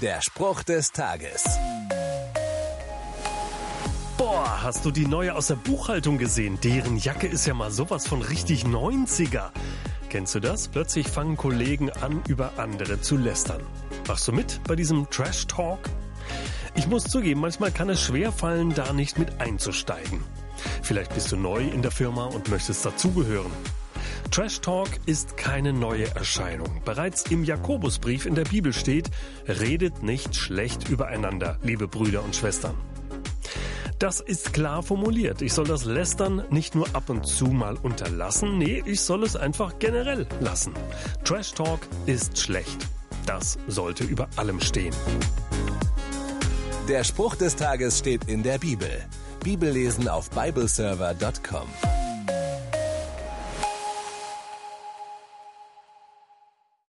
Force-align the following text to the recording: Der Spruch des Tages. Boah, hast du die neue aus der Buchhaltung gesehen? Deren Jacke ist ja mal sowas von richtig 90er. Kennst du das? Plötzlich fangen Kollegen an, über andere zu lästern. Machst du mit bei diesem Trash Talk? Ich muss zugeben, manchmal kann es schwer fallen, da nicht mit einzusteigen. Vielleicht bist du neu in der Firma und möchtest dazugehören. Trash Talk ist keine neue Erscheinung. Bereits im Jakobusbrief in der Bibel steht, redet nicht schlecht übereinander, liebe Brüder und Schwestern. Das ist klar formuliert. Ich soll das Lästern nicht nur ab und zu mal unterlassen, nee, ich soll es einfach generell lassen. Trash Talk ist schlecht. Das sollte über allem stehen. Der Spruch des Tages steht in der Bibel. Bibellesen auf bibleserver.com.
Der 0.00 0.22
Spruch 0.22 0.62
des 0.62 0.92
Tages. 0.92 1.44
Boah, 4.16 4.62
hast 4.62 4.86
du 4.86 4.90
die 4.90 5.06
neue 5.06 5.34
aus 5.34 5.48
der 5.48 5.56
Buchhaltung 5.56 6.16
gesehen? 6.16 6.58
Deren 6.64 6.96
Jacke 6.96 7.26
ist 7.26 7.46
ja 7.46 7.52
mal 7.52 7.70
sowas 7.70 8.06
von 8.06 8.22
richtig 8.22 8.64
90er. 8.64 9.50
Kennst 10.08 10.34
du 10.34 10.40
das? 10.40 10.68
Plötzlich 10.68 11.06
fangen 11.06 11.36
Kollegen 11.36 11.90
an, 11.90 12.22
über 12.28 12.52
andere 12.56 13.02
zu 13.02 13.18
lästern. 13.18 13.60
Machst 14.08 14.26
du 14.26 14.32
mit 14.32 14.62
bei 14.66 14.74
diesem 14.74 15.10
Trash 15.10 15.46
Talk? 15.46 15.80
Ich 16.74 16.86
muss 16.86 17.04
zugeben, 17.04 17.42
manchmal 17.42 17.70
kann 17.70 17.90
es 17.90 18.00
schwer 18.00 18.32
fallen, 18.32 18.72
da 18.74 18.94
nicht 18.94 19.18
mit 19.18 19.38
einzusteigen. 19.38 20.24
Vielleicht 20.80 21.12
bist 21.12 21.30
du 21.30 21.36
neu 21.36 21.60
in 21.60 21.82
der 21.82 21.90
Firma 21.90 22.24
und 22.24 22.48
möchtest 22.48 22.86
dazugehören. 22.86 23.52
Trash 24.30 24.60
Talk 24.60 24.88
ist 25.06 25.36
keine 25.36 25.72
neue 25.72 26.06
Erscheinung. 26.14 26.82
Bereits 26.84 27.24
im 27.30 27.42
Jakobusbrief 27.42 28.26
in 28.26 28.36
der 28.36 28.44
Bibel 28.44 28.72
steht, 28.72 29.10
redet 29.48 30.04
nicht 30.04 30.36
schlecht 30.36 30.88
übereinander, 30.88 31.58
liebe 31.64 31.88
Brüder 31.88 32.22
und 32.22 32.36
Schwestern. 32.36 32.76
Das 33.98 34.20
ist 34.20 34.52
klar 34.52 34.84
formuliert. 34.84 35.42
Ich 35.42 35.52
soll 35.52 35.66
das 35.66 35.84
Lästern 35.84 36.44
nicht 36.50 36.76
nur 36.76 36.86
ab 36.94 37.10
und 37.10 37.26
zu 37.26 37.46
mal 37.46 37.76
unterlassen, 37.76 38.56
nee, 38.56 38.82
ich 38.86 39.00
soll 39.00 39.24
es 39.24 39.34
einfach 39.34 39.80
generell 39.80 40.26
lassen. 40.38 40.74
Trash 41.24 41.52
Talk 41.52 41.80
ist 42.06 42.38
schlecht. 42.38 42.86
Das 43.26 43.58
sollte 43.66 44.04
über 44.04 44.28
allem 44.36 44.60
stehen. 44.60 44.94
Der 46.88 47.02
Spruch 47.02 47.34
des 47.34 47.56
Tages 47.56 47.98
steht 47.98 48.24
in 48.28 48.44
der 48.44 48.58
Bibel. 48.58 48.90
Bibellesen 49.42 50.08
auf 50.08 50.30
bibleserver.com. 50.30 51.99